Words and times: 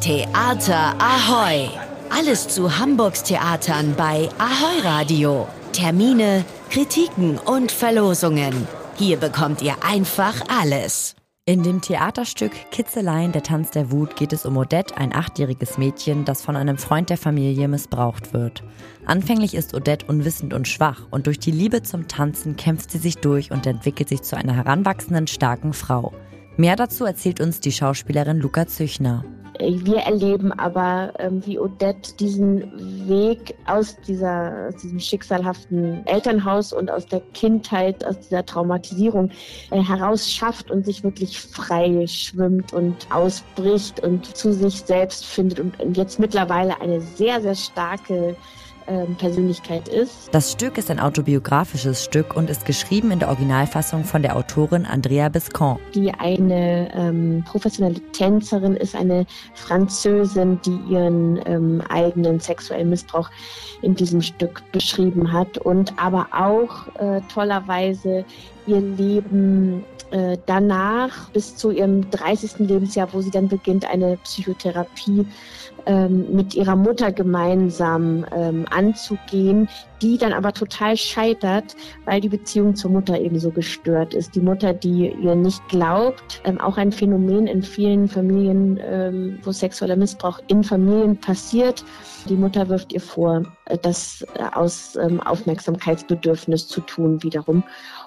Theater 0.00 0.94
Ahoy! 1.00 1.68
Alles 2.08 2.46
zu 2.46 2.78
Hamburgs 2.78 3.24
Theatern 3.24 3.94
bei 3.96 4.28
Ahoy 4.38 4.80
Radio. 4.84 5.48
Termine, 5.72 6.44
Kritiken 6.70 7.36
und 7.36 7.72
Verlosungen. 7.72 8.68
Hier 8.94 9.16
bekommt 9.16 9.60
ihr 9.60 9.74
einfach 9.82 10.34
alles. 10.48 11.16
In 11.46 11.64
dem 11.64 11.80
Theaterstück 11.80 12.52
Kitzeleien, 12.70 13.32
der 13.32 13.42
Tanz 13.42 13.72
der 13.72 13.90
Wut 13.90 14.14
geht 14.14 14.32
es 14.32 14.46
um 14.46 14.56
Odette, 14.56 14.96
ein 14.96 15.12
achtjähriges 15.12 15.78
Mädchen, 15.78 16.24
das 16.24 16.42
von 16.42 16.54
einem 16.54 16.78
Freund 16.78 17.10
der 17.10 17.18
Familie 17.18 17.66
missbraucht 17.66 18.32
wird. 18.32 18.62
Anfänglich 19.04 19.54
ist 19.54 19.74
Odette 19.74 20.06
unwissend 20.06 20.54
und 20.54 20.68
schwach 20.68 21.08
und 21.10 21.26
durch 21.26 21.40
die 21.40 21.50
Liebe 21.50 21.82
zum 21.82 22.06
Tanzen 22.06 22.54
kämpft 22.54 22.92
sie 22.92 22.98
sich 22.98 23.16
durch 23.16 23.50
und 23.50 23.66
entwickelt 23.66 24.08
sich 24.08 24.22
zu 24.22 24.36
einer 24.36 24.54
heranwachsenden, 24.54 25.26
starken 25.26 25.72
Frau. 25.72 26.12
Mehr 26.56 26.76
dazu 26.76 27.04
erzählt 27.04 27.40
uns 27.40 27.58
die 27.58 27.72
Schauspielerin 27.72 28.38
Luca 28.38 28.68
Züchner. 28.68 29.24
Wir 29.58 29.98
erleben 29.98 30.52
aber, 30.52 31.12
ähm, 31.18 31.44
wie 31.44 31.58
Odette 31.58 32.14
diesen 32.16 33.08
Weg 33.08 33.56
aus, 33.66 33.96
dieser, 34.06 34.68
aus 34.68 34.76
diesem 34.82 35.00
schicksalhaften 35.00 36.06
Elternhaus 36.06 36.72
und 36.72 36.90
aus 36.90 37.06
der 37.06 37.20
Kindheit, 37.34 38.04
aus 38.04 38.20
dieser 38.20 38.46
Traumatisierung 38.46 39.30
äh, 39.70 39.82
heraus 39.82 40.30
schafft 40.30 40.70
und 40.70 40.84
sich 40.84 41.02
wirklich 41.02 41.40
frei 41.40 42.06
schwimmt 42.06 42.72
und 42.72 43.08
ausbricht 43.10 44.00
und 44.00 44.36
zu 44.36 44.52
sich 44.52 44.82
selbst 44.82 45.24
findet 45.24 45.58
und, 45.58 45.80
und 45.80 45.96
jetzt 45.96 46.20
mittlerweile 46.20 46.80
eine 46.80 47.00
sehr, 47.00 47.40
sehr 47.40 47.56
starke 47.56 48.36
ähm, 48.88 49.14
Persönlichkeit 49.16 49.88
ist. 49.88 50.28
Das 50.32 50.52
Stück 50.52 50.78
ist 50.78 50.90
ein 50.90 50.98
autobiografisches 50.98 52.04
Stück 52.04 52.36
und 52.36 52.50
ist 52.50 52.64
geschrieben 52.64 53.10
in 53.10 53.18
der 53.18 53.28
Originalfassung 53.28 54.04
von 54.04 54.22
der 54.22 54.36
Autorin 54.36 54.86
Andrea 54.86 55.28
Biscon. 55.28 55.78
Die 55.94 56.12
eine 56.12 56.90
ähm, 56.94 57.44
professionelle 57.46 58.00
Tänzerin 58.12 58.74
ist 58.76 58.96
eine 58.96 59.26
Französin, 59.54 60.60
die 60.64 60.78
ihren 60.90 61.40
ähm, 61.46 61.82
eigenen 61.88 62.40
sexuellen 62.40 62.90
Missbrauch 62.90 63.30
in 63.82 63.94
diesem 63.94 64.22
Stück 64.22 64.62
beschrieben 64.72 65.32
hat 65.32 65.58
und 65.58 65.92
aber 65.96 66.28
auch 66.32 66.88
äh, 66.96 67.20
tollerweise 67.32 68.24
ihr 68.68 68.80
Leben 68.80 69.84
äh, 70.10 70.38
danach 70.46 71.30
bis 71.30 71.56
zu 71.56 71.70
ihrem 71.70 72.10
30. 72.10 72.60
Lebensjahr, 72.60 73.12
wo 73.12 73.20
sie 73.20 73.30
dann 73.30 73.48
beginnt, 73.48 73.88
eine 73.88 74.16
Psychotherapie 74.18 75.26
ähm, 75.86 76.26
mit 76.34 76.54
ihrer 76.54 76.76
Mutter 76.76 77.12
gemeinsam 77.12 78.24
ähm, 78.34 78.66
anzugehen, 78.70 79.68
die 80.00 80.16
dann 80.18 80.32
aber 80.32 80.52
total 80.52 80.96
scheitert, 80.96 81.76
weil 82.04 82.20
die 82.20 82.28
Beziehung 82.28 82.74
zur 82.74 82.90
Mutter 82.90 83.20
eben 83.20 83.38
so 83.38 83.50
gestört 83.50 84.14
ist. 84.14 84.34
Die 84.34 84.40
Mutter, 84.40 84.72
die 84.72 85.10
ihr 85.10 85.34
nicht 85.34 85.66
glaubt, 85.68 86.40
ähm, 86.44 86.60
auch 86.60 86.76
ein 86.76 86.92
Phänomen 86.92 87.46
in 87.46 87.62
vielen 87.62 88.08
Familien, 88.08 88.78
ähm, 88.82 89.38
wo 89.42 89.52
sexueller 89.52 89.96
Missbrauch 89.96 90.40
in 90.48 90.64
Familien 90.64 91.18
passiert. 91.18 91.84
Die 92.28 92.36
Mutter 92.36 92.68
wirft 92.68 92.92
ihr 92.92 93.00
vor, 93.00 93.42
das 93.82 94.24
äh, 94.34 94.42
aus 94.54 94.96
ähm, 94.96 95.20
Aufmerksamkeitsbedürfnis 95.20 96.68
zu 96.68 96.80
tun 96.80 97.22
wiederum. 97.22 97.62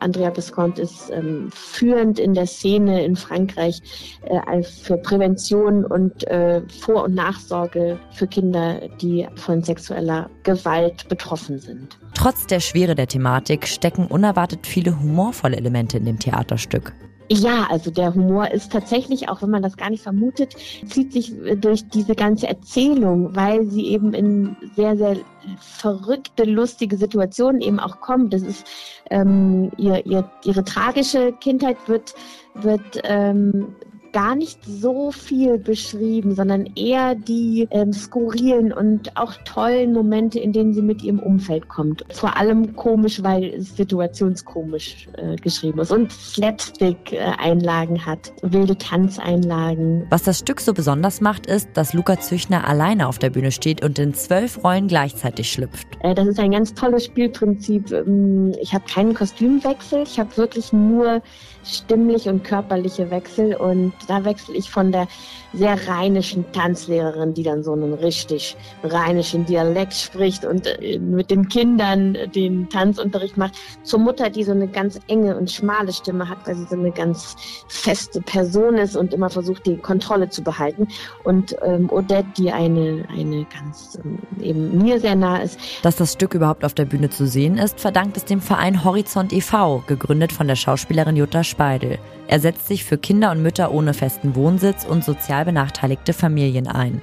Andrea 0.00 0.36
Visconti 0.36 0.82
ist 0.82 1.10
ähm, 1.10 1.48
führend 1.52 2.18
in 2.18 2.34
der 2.34 2.46
Szene 2.46 3.04
in 3.04 3.16
Frankreich 3.16 3.80
äh, 4.22 4.62
für 4.62 4.96
Prävention 4.96 5.84
und 5.84 6.26
äh, 6.26 6.62
Vor- 6.80 7.04
und 7.04 7.14
Nachsorge 7.14 7.98
für 8.12 8.26
Kinder, 8.26 8.80
die 9.00 9.28
von 9.36 9.62
sexueller 9.62 10.28
Gewalt 10.42 11.08
betroffen 11.08 11.58
sind. 11.58 11.98
Trotz 12.14 12.46
der 12.46 12.60
Schwere 12.60 12.94
der 12.94 13.06
Thematik 13.06 13.66
stecken 13.66 14.06
unerwartet 14.06 14.66
viele 14.66 14.98
humorvolle 14.98 15.56
Elemente 15.56 15.98
in 15.98 16.04
dem 16.04 16.18
Theaterstück. 16.18 16.92
Ja, 17.30 17.66
also 17.70 17.90
der 17.90 18.14
Humor 18.14 18.50
ist 18.50 18.70
tatsächlich, 18.70 19.28
auch 19.30 19.40
wenn 19.40 19.50
man 19.50 19.62
das 19.62 19.76
gar 19.76 19.88
nicht 19.88 20.02
vermutet, 20.02 20.54
zieht 20.86 21.12
sich 21.12 21.32
durch 21.56 21.88
diese 21.88 22.14
ganze 22.14 22.48
Erzählung, 22.48 23.34
weil 23.34 23.64
sie 23.66 23.86
eben 23.86 24.12
in 24.12 24.56
sehr, 24.76 24.96
sehr 24.96 25.16
verrückte, 25.58 26.44
lustige 26.44 26.96
Situationen 26.96 27.60
eben 27.60 27.80
auch 27.80 28.00
kommt. 28.00 28.32
Das 28.32 28.42
ist 28.42 28.66
ähm, 29.10 29.70
ihr, 29.76 30.04
ihr, 30.06 30.30
ihre 30.44 30.64
tragische 30.64 31.32
Kindheit 31.32 31.76
wird, 31.86 32.14
wird 32.54 33.00
ähm, 33.04 33.74
gar 34.14 34.36
nicht 34.36 34.60
so 34.64 35.10
viel 35.10 35.58
beschrieben, 35.58 36.36
sondern 36.36 36.70
eher 36.76 37.16
die 37.16 37.66
ähm, 37.72 37.92
skurrilen 37.92 38.72
und 38.72 39.16
auch 39.16 39.34
tollen 39.44 39.92
Momente, 39.92 40.38
in 40.38 40.52
denen 40.52 40.72
sie 40.72 40.82
mit 40.82 41.02
ihrem 41.02 41.18
Umfeld 41.18 41.68
kommt. 41.68 42.04
Vor 42.12 42.36
allem 42.36 42.76
komisch, 42.76 43.24
weil 43.24 43.46
es 43.46 43.76
situationskomisch 43.76 45.08
äh, 45.16 45.34
geschrieben 45.34 45.80
ist 45.80 45.90
und 45.90 46.12
Slapstick-Einlagen 46.12 48.06
hat, 48.06 48.32
wilde 48.42 48.78
Tanzeinlagen. 48.78 50.06
Was 50.10 50.22
das 50.22 50.38
Stück 50.38 50.60
so 50.60 50.72
besonders 50.72 51.20
macht, 51.20 51.46
ist, 51.46 51.70
dass 51.74 51.92
Luca 51.92 52.20
Züchner 52.20 52.68
alleine 52.68 53.08
auf 53.08 53.18
der 53.18 53.30
Bühne 53.30 53.50
steht 53.50 53.84
und 53.84 53.98
in 53.98 54.14
zwölf 54.14 54.62
Rollen 54.62 54.86
gleichzeitig 54.86 55.50
schlüpft. 55.50 55.88
Äh, 56.00 56.14
das 56.14 56.28
ist 56.28 56.38
ein 56.38 56.52
ganz 56.52 56.72
tolles 56.72 57.04
Spielprinzip. 57.06 57.90
Ähm, 57.90 58.54
ich 58.62 58.72
habe 58.72 58.84
keinen 58.88 59.14
Kostümwechsel, 59.14 60.04
ich 60.04 60.20
habe 60.20 60.36
wirklich 60.36 60.72
nur 60.72 61.20
stimmliche 61.64 62.30
und 62.30 62.44
körperliche 62.44 63.10
Wechsel 63.10 63.56
und 63.56 63.92
da 64.06 64.24
wechsle 64.24 64.54
ich 64.54 64.70
von 64.70 64.92
der 64.92 65.08
sehr 65.52 65.88
rheinischen 65.88 66.50
Tanzlehrerin, 66.52 67.34
die 67.34 67.42
dann 67.42 67.62
so 67.62 67.72
einen 67.72 67.94
richtig 67.94 68.56
rheinischen 68.82 69.46
Dialekt 69.46 69.94
spricht 69.94 70.44
und 70.44 70.66
äh, 70.66 70.98
mit 70.98 71.30
den 71.30 71.48
Kindern 71.48 72.16
den 72.34 72.68
Tanzunterricht 72.68 73.36
macht, 73.36 73.54
zur 73.82 74.00
Mutter, 74.00 74.30
die 74.30 74.44
so 74.44 74.52
eine 74.52 74.68
ganz 74.68 74.98
enge 75.08 75.36
und 75.36 75.50
schmale 75.50 75.92
Stimme 75.92 76.28
hat, 76.28 76.38
weil 76.46 76.56
sie 76.56 76.66
so 76.66 76.76
eine 76.76 76.90
ganz 76.90 77.36
feste 77.68 78.20
Person 78.20 78.76
ist 78.76 78.96
und 78.96 79.14
immer 79.14 79.30
versucht, 79.30 79.66
die 79.66 79.76
Kontrolle 79.76 80.28
zu 80.28 80.42
behalten. 80.42 80.88
Und 81.22 81.56
ähm, 81.62 81.90
Odette, 81.90 82.28
die 82.36 82.50
eine, 82.50 83.04
eine 83.10 83.46
ganz 83.46 83.98
ähm, 84.04 84.18
eben 84.40 84.78
mir 84.78 85.00
sehr 85.00 85.14
nah 85.14 85.38
ist. 85.38 85.58
Dass 85.82 85.96
das 85.96 86.12
Stück 86.12 86.34
überhaupt 86.34 86.64
auf 86.64 86.74
der 86.74 86.84
Bühne 86.84 87.10
zu 87.10 87.26
sehen 87.26 87.58
ist, 87.58 87.80
verdankt 87.80 88.16
es 88.16 88.24
dem 88.24 88.40
Verein 88.40 88.84
Horizont 88.84 89.32
e.V., 89.32 89.84
gegründet 89.86 90.32
von 90.32 90.48
der 90.48 90.56
Schauspielerin 90.56 91.16
Jutta 91.16 91.44
Speidel. 91.44 91.98
Er 92.28 92.40
setzt 92.40 92.66
sich 92.66 92.84
für 92.84 92.98
Kinder 92.98 93.30
und 93.30 93.42
Mütter 93.42 93.72
ohne 93.72 93.94
festen 93.94 94.34
Wohnsitz 94.34 94.84
und 94.84 95.04
sozial 95.04 95.44
benachteiligte 95.44 96.12
Familien 96.12 96.66
ein. 96.66 97.02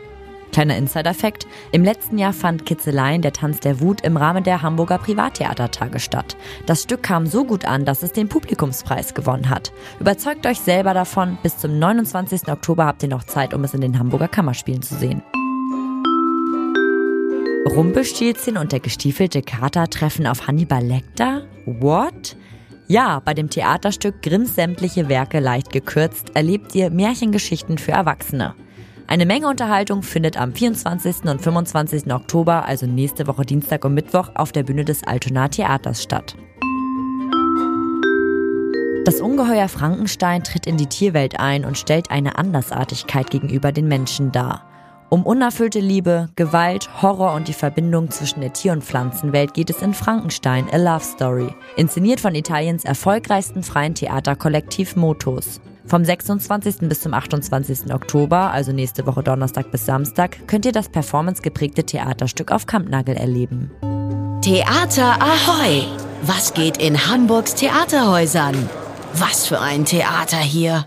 Kleiner 0.52 0.76
Insider-Fact: 0.78 1.48
Im 1.72 1.84
letzten 1.84 2.18
Jahr 2.18 2.34
fand 2.34 2.66
Kitzeleien, 2.66 3.22
der 3.22 3.32
Tanz 3.32 3.62
der 3.62 3.80
Wut, 3.80 4.02
im 4.02 4.18
Rahmen 4.18 4.44
der 4.44 4.62
Hamburger 4.62 4.98
Privattheatertage 4.98 6.00
statt. 6.00 6.36
Das 6.66 6.84
Stück 6.84 7.04
kam 7.04 7.26
so 7.26 7.46
gut 7.46 7.66
an, 7.66 7.86
dass 7.86 8.04
es 8.04 8.12
den 8.12 8.28
Publikumspreis 8.28 9.14
gewonnen 9.14 9.50
hat. 9.50 9.72
Überzeugt 10.00 10.46
euch 10.46 10.60
selber 10.60 10.94
davon, 10.94 11.38
bis 11.42 11.58
zum 11.58 11.80
29. 11.80 12.50
Oktober 12.50 12.86
habt 12.86 13.04
ihr 13.04 13.10
noch 13.10 13.24
Zeit, 13.24 13.54
um 13.54 13.64
es 13.64 13.74
in 13.74 13.82
den 13.82 13.98
Hamburger 13.98 14.28
Kammerspielen 14.28 14.82
zu 14.82 14.96
sehen. 14.96 15.22
Rumpelstilzchen 17.70 18.58
und 18.58 18.74
der 18.74 18.82
gestiefelte 18.82 19.42
Kater 19.42 19.90
treffen 19.90 20.28
auf 20.28 20.48
Hannibal 20.48 20.84
Lecter? 20.84 21.44
What? 21.66 22.36
Ja, 22.92 23.22
bei 23.24 23.34
dem 23.34 23.50
Theaterstück 23.50 24.22
Grimms 24.22 24.56
sämtliche 24.56 25.08
Werke 25.08 25.40
leicht 25.40 25.72
gekürzt 25.72 26.36
erlebt 26.36 26.76
ihr 26.76 26.90
Märchengeschichten 26.90 27.78
für 27.78 27.94
Erwachsene. 27.94 28.54
Eine 29.08 29.26
Menge 29.26 29.48
Unterhaltung 29.48 30.04
findet 30.04 30.36
am 30.36 30.54
24. 30.54 31.24
und 31.24 31.42
25. 31.42 32.12
Oktober, 32.12 32.66
also 32.66 32.88
nächste 32.88 33.28
Woche 33.28 33.46
Dienstag 33.46 33.86
und 33.86 33.94
Mittwoch, 33.94 34.32
auf 34.36 34.52
der 34.52 34.64
Bühne 34.64 34.84
des 34.84 35.08
Altona 35.08 35.48
Theaters 35.48 36.04
statt. 36.04 36.36
Das 39.06 39.22
Ungeheuer 39.22 39.70
Frankenstein 39.70 40.44
tritt 40.44 40.68
in 40.68 40.76
die 40.76 40.88
Tierwelt 40.88 41.40
ein 41.40 41.64
und 41.64 41.78
stellt 41.78 42.12
eine 42.12 42.38
Andersartigkeit 42.38 43.32
gegenüber 43.32 43.72
den 43.72 43.88
Menschen 43.88 44.34
dar. 44.34 44.70
Um 45.14 45.24
unerfüllte 45.24 45.82
Liebe, 45.82 46.30
Gewalt, 46.38 46.90
Horror 47.02 47.34
und 47.34 47.50
die 47.50 47.54
Verbindung 47.54 48.10
zwischen 48.12 48.40
der 48.40 48.54
Tier- 48.54 48.72
und 48.72 48.82
Pflanzenwelt 48.82 49.54
geht 49.54 49.70
es 49.70 49.82
in 49.82 49.94
Frankenstein, 49.94 50.70
A 50.72 50.78
Love 50.78 51.04
Story, 51.04 51.54
inszeniert 51.76 52.22
von 52.22 52.34
Italiens 52.34 52.86
erfolgreichsten 52.86 53.62
freien 53.62 53.94
Theaterkollektiv 53.94 54.96
Motus. 54.96 55.60
Vom 55.86 56.06
26. 56.06 56.88
bis 56.88 57.02
zum 57.02 57.14
28. 57.14 57.94
Oktober, 57.94 58.52
also 58.52 58.72
nächste 58.72 59.06
Woche 59.06 59.22
Donnerstag 59.22 59.70
bis 59.70 59.86
Samstag, 59.86 60.48
könnt 60.48 60.66
ihr 60.66 60.72
das 60.72 60.88
performancegeprägte 60.88 61.84
Theaterstück 61.84 62.50
auf 62.50 62.66
Kampnagel 62.66 63.18
erleben. 63.18 63.70
Theater 64.42 65.22
Ahoy! 65.22 65.88
Was 66.22 66.54
geht 66.54 66.78
in 66.78 67.08
Hamburgs 67.08 67.56
Theaterhäusern? 67.56 68.70
Was 69.16 69.46
für 69.46 69.60
ein 69.60 69.84
Theater 69.84 70.38
hier! 70.38 70.80